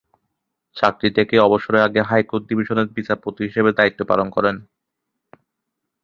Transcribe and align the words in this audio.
চাকরি 0.77 1.09
থেকে 1.17 1.35
অবসরের 1.39 1.85
আগে 1.87 2.01
হাইকোর্ট 2.01 2.43
ডিভিশনের 2.47 2.87
বিচারপতি 2.97 3.41
হিসেবে 3.47 3.69
দ্বায়িত্ব 3.73 4.01
পালন 4.05 4.27
করেন। 4.35 4.55